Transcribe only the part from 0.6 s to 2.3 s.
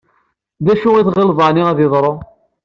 Acu i t-ɣiddeḍ aɛni ad yeḍṛu?